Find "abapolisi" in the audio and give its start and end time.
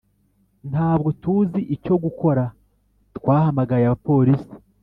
3.87-4.51